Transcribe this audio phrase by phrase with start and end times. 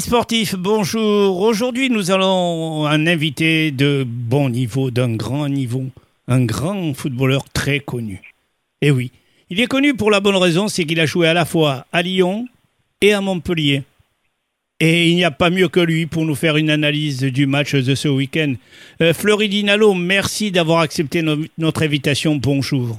[0.00, 1.40] Sportifs, bonjour.
[1.40, 5.84] Aujourd'hui, nous allons un invité de bon niveau, d'un grand niveau,
[6.26, 8.20] un grand footballeur très connu.
[8.82, 9.12] Et oui,
[9.50, 12.02] il est connu pour la bonne raison, c'est qu'il a joué à la fois à
[12.02, 12.46] Lyon
[13.00, 13.82] et à Montpellier.
[14.80, 17.74] Et il n'y a pas mieux que lui pour nous faire une analyse du match
[17.74, 18.54] de ce week-end.
[19.00, 19.64] Euh, Fleury
[19.96, 22.34] merci d'avoir accepté no- notre invitation.
[22.36, 22.96] Bonjour.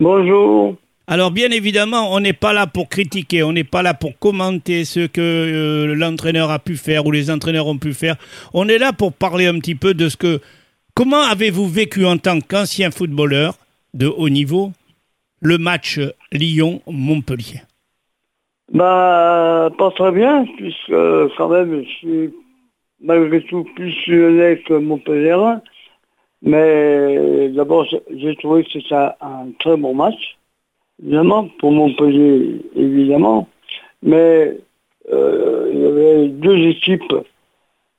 [0.00, 0.76] Bonjour.
[1.06, 4.84] Alors bien évidemment, on n'est pas là pour critiquer, on n'est pas là pour commenter
[4.86, 8.16] ce que euh, l'entraîneur a pu faire ou les entraîneurs ont pu faire.
[8.54, 10.40] On est là pour parler un petit peu de ce que...
[10.94, 13.54] Comment avez-vous vécu en tant qu'ancien footballeur
[13.92, 14.72] de haut niveau
[15.42, 16.00] le match
[16.32, 17.60] Lyon-Montpellier?
[18.72, 22.34] Bah, pas très bien, puisque quand même, je suis
[23.02, 25.36] malgré tout plus lyonnais que Montpellier.
[26.40, 30.36] Mais d'abord, j'ai- trouvé que c'était un très bon match,
[31.02, 33.48] évidemment, pour Montpellier, évidemment.
[34.02, 34.58] Mais
[35.12, 37.14] euh, il y avait deux équipes.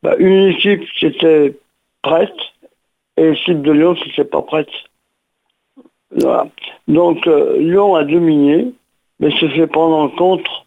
[0.03, 1.57] Bah, une équipe qui était
[2.01, 2.35] prête
[3.17, 4.69] et l'équipe de Lyon qui n'était pas prête.
[6.87, 8.71] Donc, euh, Lyon a dominé,
[9.19, 10.65] mais s'est fait prendre en contre.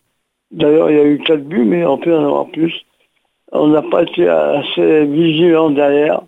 [0.51, 2.85] D'ailleurs, il y a eu quatre buts, mais on peut en avoir plus.
[3.53, 6.23] On n'a pas été assez vigilant derrière.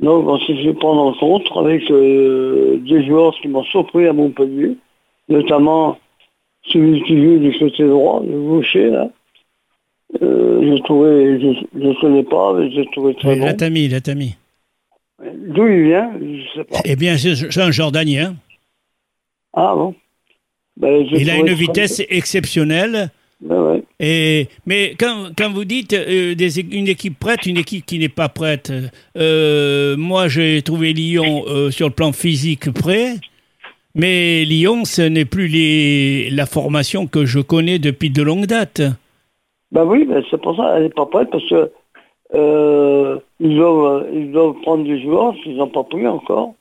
[0.00, 4.12] Donc, on s'est fait prendre en compte avec euh, des joueurs qui m'ont surpris à
[4.12, 4.76] Montpellier,
[5.28, 5.98] notamment
[6.66, 9.10] celui qui joue du côté droit, le gaucher, là.
[10.22, 13.46] Euh, j'ai trouvé, je ne connais pas, mais j'ai trouvé très Oui, bon.
[13.46, 14.36] Latami, Latami.
[15.22, 16.78] D'où il vient, je sais pas.
[16.84, 18.36] Eh bien, c'est un Jordanien.
[19.52, 19.94] Ah bon
[20.76, 23.10] Ben, Il a une vitesse exceptionnelle.
[23.40, 23.82] Ben ouais.
[23.98, 28.08] Et, mais quand, quand vous dites euh, des, une équipe prête, une équipe qui n'est
[28.08, 28.72] pas prête,
[29.16, 33.16] euh, moi j'ai trouvé Lyon sur le plan physique prêt,
[33.94, 38.82] mais Lyon ce n'est plus les, la formation que je connais depuis de longues dates.
[39.72, 41.70] Ben oui, ben c'est pour ça, elle n'est pas prête parce que
[42.34, 46.54] euh, ils, doivent, ils doivent prendre des joueurs qu'ils n'ont pas pris encore.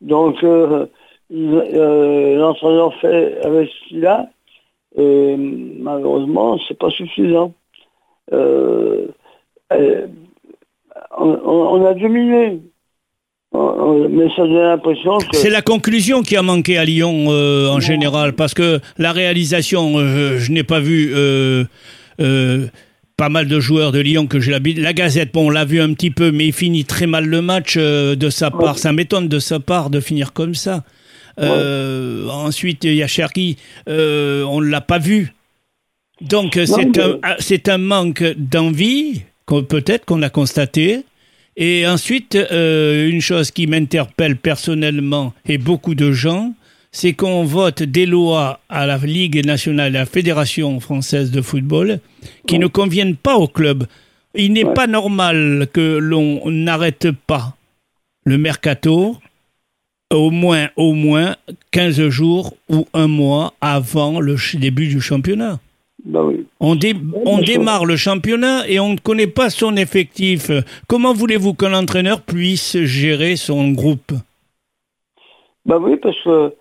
[0.00, 0.86] Donc, euh,
[1.32, 4.28] euh, l'entraîneur fait avec ce qu'il a
[4.98, 7.52] et malheureusement, c'est pas suffisant.
[8.32, 9.06] Euh,
[11.18, 12.60] on- on a dominé,
[13.86, 15.36] On- on- mais ça donne l'impression que...
[15.36, 19.94] C'est la conclusion qui a manqué à Lyon euh, en général, parce que la réalisation,
[19.98, 21.64] euh, je n'ai pas vu euh,
[22.20, 22.66] euh,
[23.16, 24.82] pas mal de joueurs de Lyon que j'ai l'habitude.
[24.82, 27.40] La Gazette, bon, on l'a vu un petit peu, mais il finit très mal le
[27.42, 28.74] match euh, de sa part.
[28.74, 28.78] Ouais.
[28.80, 30.84] Ça m'étonne de sa part de finir comme ça.
[31.40, 33.56] Euh, Ensuite, il y a Cherki,
[33.88, 35.32] euh, on ne l'a pas vu.
[36.20, 37.00] Donc, c'est mais-
[37.68, 41.04] un, un manque d'envie, peut-être qu'on a constaté.
[41.56, 46.52] Et ensuite, euh, une chose qui m'interpelle personnellement et beaucoup de gens,
[46.92, 52.00] c'est qu'on vote des lois à la Ligue nationale, à la Fédération française de football,
[52.46, 53.86] qui ne conviennent pas au club.
[54.34, 54.74] Il n'est Ouais.
[54.74, 57.56] pas normal que l'on n'arrête pas
[58.24, 59.16] le mercato
[60.12, 61.36] au moins, au moins
[61.70, 65.58] 15 jours ou un mois avant le début du championnat.
[66.04, 66.45] Ben oui.
[66.58, 66.94] On, dé-
[67.26, 70.50] on démarre le championnat et on ne connaît pas son effectif.
[70.88, 74.12] Comment voulez-vous qu'un entraîneur puisse gérer son groupe?
[75.66, 76.54] Ben oui, parce que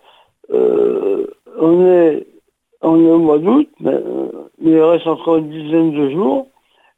[0.53, 1.27] euh,
[1.59, 2.25] on est
[2.81, 4.27] on est au mois d'août, mais euh,
[4.63, 6.47] il reste encore une dizaine de jours,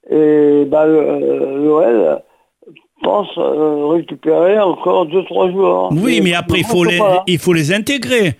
[0.10, 2.22] et ben, le- euh, l'OL
[3.04, 3.30] pense
[3.94, 5.92] récupérer encore deux trois joueurs.
[5.92, 8.36] Oui, Et mais après, il faut, les, il faut les intégrer.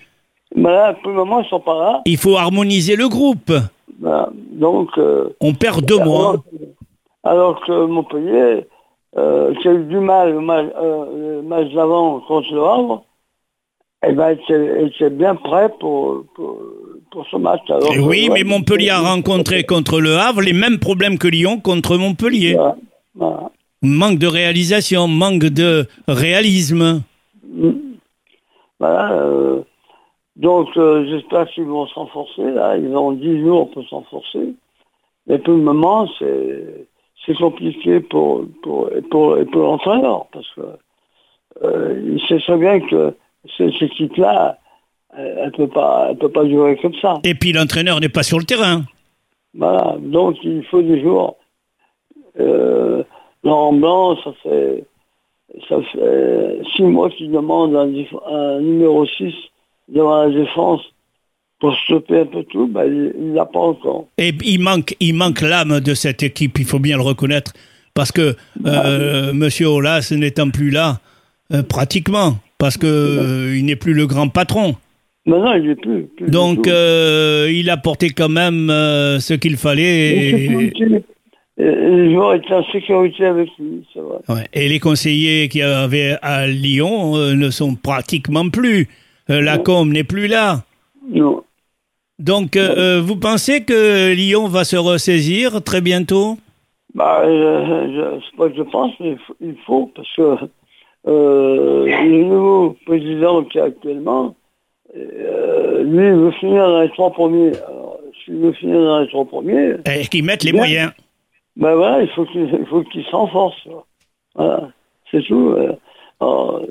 [0.56, 2.02] Ben là, pour le moment, ils sont pas là.
[2.06, 3.52] Il faut harmoniser le groupe.
[4.00, 4.30] Voilà.
[4.52, 6.36] Donc, euh, On perd deux mois.
[7.24, 8.68] alors, alors que Montpellier,
[9.18, 13.04] euh, qui a eu du mal le match, euh, le match d'avant contre le Havre,
[14.08, 16.60] eh ben, était, était bien prêt pour, pour,
[17.12, 17.62] pour ce match.
[17.70, 21.28] Alors que, oui, ouais, mais Montpellier a rencontré contre le Havre les mêmes problèmes que
[21.28, 22.54] Lyon contre Montpellier.
[22.54, 22.76] Voilà.
[23.16, 23.52] Voilà.
[23.82, 27.02] Manque de réalisation, manque de réalisme.
[28.80, 29.62] Voilà, euh,
[30.38, 32.44] donc euh, j'espère qu'ils vont s'enforcer.
[32.52, 34.54] Là, ils ont 10 jours pour s'enforcer.
[35.26, 36.88] Mais pour le moment, c'est
[37.26, 40.62] c'est compliqué pour pour pour, pour l'entraîneur parce que
[41.64, 43.16] euh, il sait très bien que
[43.58, 44.60] cette équipe-là,
[45.18, 47.16] elle, elle peut pas elle peut pas jouer comme ça.
[47.24, 48.84] Et puis l'entraîneur n'est pas sur le terrain.
[49.56, 51.38] Voilà, donc il faut des jours.
[52.40, 53.04] Euh,
[53.44, 54.86] Laurent Blanc, ça fait
[55.68, 57.92] ça fait six mois qu'il demande un,
[58.32, 59.34] un numéro 6
[59.88, 60.82] devant la défense
[61.60, 64.08] pour stopper un peu tout, bah, il ne l'a pas encore.
[64.18, 67.54] Et il manque, il manque l'âme de cette équipe, il faut bien le reconnaître.
[67.94, 68.36] Parce que
[68.66, 71.00] euh, Monsieur Olas n'étant plus là,
[71.52, 74.76] euh, pratiquement, parce que euh, il n'est plus le grand patron.
[75.26, 76.08] Maintenant, il n'est plus.
[76.28, 80.32] Donc, euh, il a porté quand même ce qu'il Mais fallait.
[80.32, 81.04] Et-
[81.60, 84.20] les joueurs étaient en sécurité avec lui, c'est vrai.
[84.30, 84.48] Ouais.
[84.54, 88.88] Et les conseillers qu'il y avait à Lyon ne sont pratiquement plus.
[89.30, 89.64] Euh, la Non.
[89.64, 90.64] com n'est plus là.
[91.10, 91.44] Non.
[92.20, 96.38] Donc, euh, euh, vous pensez que Lyon va se ressaisir très bientôt?
[96.96, 100.38] Bah, je, je, c'est pas que je pense, mais il faut, il faut, parce que
[101.08, 104.36] euh, le nouveau président qui est actuellement,
[104.96, 107.52] euh, lui, il veut finir dans les trois premiers.
[107.68, 110.60] Alors, s'il veut finir dans les trois premiers, Et qu'ils mettent les Bien.
[110.62, 110.92] moyens.
[111.56, 113.68] ben voilà, il faut qu'il il faut qu'il s'enforce.
[114.34, 114.70] Voilà,
[115.12, 115.56] c'est tout.
[116.20, 116.62] Alors,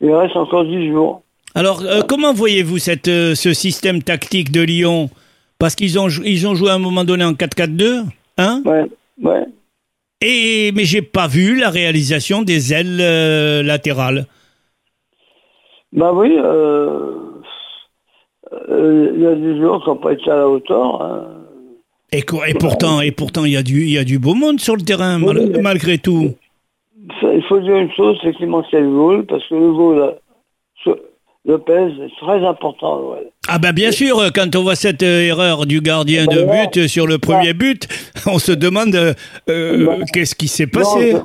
[0.00, 1.22] il reste encore dix jours.
[1.58, 5.10] Alors, euh, comment voyez-vous cette, euh, ce système tactique de Lyon?
[5.58, 8.04] Parce qu'ils ont, ils ont joué à un moment donné en 4-4-2,
[8.38, 8.62] hein?
[8.64, 8.84] Ouais,
[9.22, 9.44] ouais.
[10.20, 14.26] Et mais j'ai pas vu la réalisation des ailes euh, latérales.
[15.92, 16.28] Bah oui,
[18.70, 21.02] il y a des joueurs qui n'ont pas été à la hauteur.
[21.02, 21.24] hein.
[22.12, 24.34] Et, co- et pourtant, et pourtant, il y a du, il y a du beau
[24.34, 26.34] monde sur le terrain mal- Oui, mais- malgré tout.
[27.22, 30.14] Il faut dire une chose, c'est qu'il manquait le goal, parce que le goal,
[31.48, 33.00] le est très important.
[33.10, 33.32] ouais.
[33.48, 36.66] Ah ben bien sûr, euh, quand on voit cette euh, erreur du gardien de Bah,
[36.66, 37.88] but sur le premier but,
[38.26, 39.14] on se demande euh,
[39.48, 41.16] euh, Bah, qu'est-ce qui s'est passé.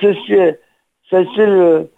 [0.00, 1.90] C'est le,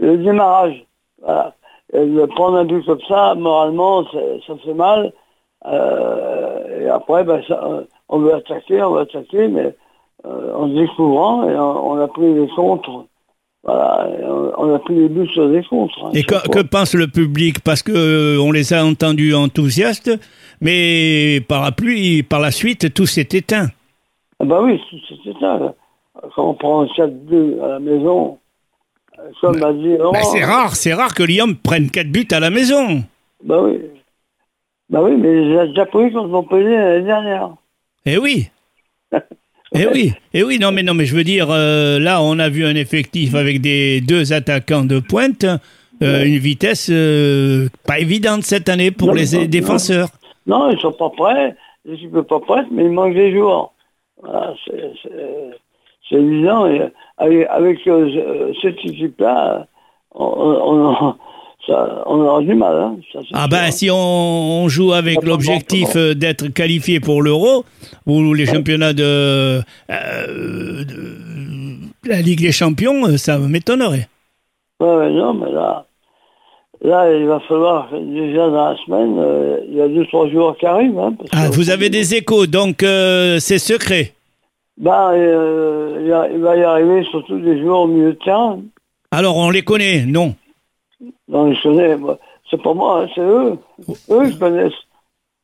[0.00, 0.84] le démarrage.
[1.20, 1.54] Voilà.
[1.92, 4.04] De prendre un but comme ça, moralement,
[4.46, 5.12] ça fait mal.
[5.66, 9.74] Euh, et après, ben, ça, euh, on veut attaquer, on veut attaquer, mais
[10.24, 13.06] euh, en se découvrant, et on, on a pris les contres.
[13.64, 15.94] Voilà, et on, a pris les buts sur des contres.
[16.04, 20.10] hein, Et que, que pense le public Parce que euh, on les a entendus enthousiastes,
[20.60, 23.68] mais par la pluie, par la suite, tout s'est éteint.
[24.40, 25.58] Ah bah oui, c'est- c'est ça.
[25.58, 25.74] là.
[26.34, 28.38] Quand on prend 4-2 à la maison,
[29.18, 32.26] euh, comme a dit Laurent, Ben, c'est rare, c'est rare que Lyon prenne 4 buts
[32.32, 33.04] à la maison.
[33.44, 33.78] Bah oui.
[34.90, 37.50] Bah oui, mais j'ai déjà pris contre Montpellier l'année dernière.
[38.06, 38.48] Eh oui.
[39.74, 42.48] Eh oui, eh oui, non mais non mais je veux dire, euh, là on a
[42.50, 45.46] vu un effectif avec des deux attaquants de pointe,
[46.02, 50.08] euh, une vitesse euh, pas évidente cette année pour Non, les non, défenseurs.
[50.46, 51.54] Non, ils sont pas prêts.
[51.84, 53.72] L'équipe n'est pas prête, mais il manque des joueurs.
[54.22, 56.66] Voilà, c'est- évident.
[56.66, 56.82] Et
[57.16, 57.78] avec avec,
[58.60, 59.66] cette équipe-là,
[60.14, 61.14] on, on,
[61.66, 62.76] ça- on aura du mal.
[62.76, 67.64] Hein, ça, Ah ben si on, on joue avec l'objectif euh, d'être qualifié pour l'Euro
[68.06, 69.60] ou les championnats de,
[69.90, 74.08] euh, de la Ligue des Champions, euh, ça m'étonnerait.
[74.80, 75.86] Ouais, ouais, non, mais là,
[76.82, 80.56] là, il va falloir, déjà dans la semaine, euh, il y a deux, trois joueurs
[80.56, 80.98] qui arrivent.
[80.98, 84.12] Hein, parce Ah, que- vous avez des échos, donc euh, c'est secret.
[84.78, 88.58] Ben, il il va y arriver surtout des joueurs au milieu de terrain.
[89.12, 90.34] Alors on les connaît, non
[91.32, 92.18] Non, je moi.
[92.50, 93.58] c'est pas moi, hein, c'est eux.
[94.10, 94.72] Eux, ils connaissent.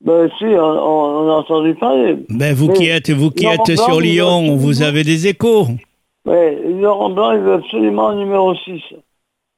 [0.04, 2.16] Ben, si, on, on- a entendu parler.
[2.28, 5.66] Ben vous Mais- qui êtes, vous qui êtes Blanc, sur Lyon, vous avez des échos.
[6.24, 8.80] Ouais, Laurent Blanc, il veut absolument numéro 6.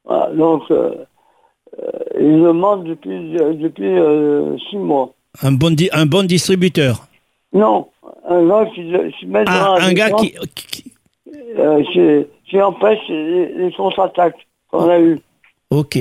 [0.05, 0.95] Voilà, donc, euh,
[1.83, 1.89] euh,
[2.19, 5.13] il le demande depuis, depuis euh, six mois.
[5.43, 7.07] Un bon, di- un bon distributeur.
[7.53, 7.89] Non,
[8.27, 8.83] un gars qui,
[9.19, 10.85] qui met dans Ah, la un gars qui, qui-
[11.93, 15.21] qui, qui empêche les, les contre-attaques qu'on a eues.
[15.71, 15.99] Ok.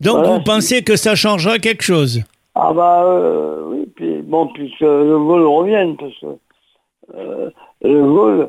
[0.00, 2.22] Donc Voilà, vous pensez que ça changera quelque chose?
[2.54, 6.26] Ah bah euh, oui, puis bon, puis que le goal revienne, parce que
[7.16, 7.50] euh,
[7.82, 8.48] le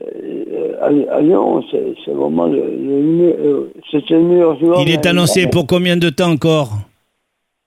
[0.00, 4.80] euh, à, à Lyon, c'est, c'est vraiment le, le, euh, c'était le meilleur joueur.
[4.80, 6.70] Il est annoncé pour combien de temps encore?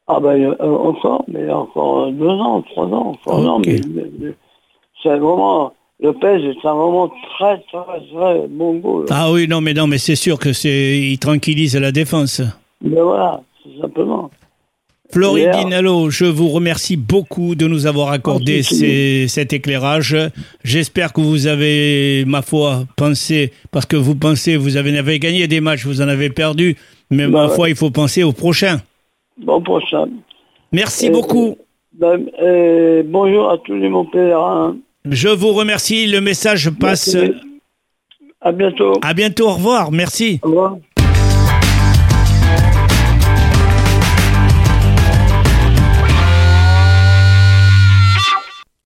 [0.07, 3.67] Ah bah euh, encore, mais encore deux ans, trois ans, trois ans, Ok.
[3.67, 4.33] mais, mais- mais
[5.03, 9.05] c'est vraiment, le PES est un vraiment très, très, très bon goal.
[9.09, 12.41] Ah oui, non, mais non, mais c'est sûr que c'est, il tranquillise la défense.
[12.81, 14.29] Mais voilà, c'est simplement.
[15.13, 20.15] Dinalo, je vous remercie beaucoup de nous avoir accordé Ah, ces- cet éclairage.
[20.63, 25.47] J'espère que vous avez, ma foi, pensé, parce que vous pensez, vous avez, avez gagné
[25.47, 26.77] des matchs, vous en avez perdu,
[27.09, 27.55] mais ma Bah ouais.
[27.55, 28.79] foi, il faut penser au prochain.
[29.37, 30.05] Bon prochain.
[30.71, 31.57] Merci beaucoup.
[31.93, 34.77] Ben, euh, bonjour à tous les Montpellierins.
[35.09, 36.07] Je vous remercie.
[36.07, 37.13] Le message passe.
[37.15, 37.33] Merci.
[38.39, 38.93] À bientôt.
[39.01, 39.49] À bientôt.
[39.49, 39.91] Au revoir.
[39.91, 40.39] Merci.
[40.43, 40.77] Au revoir.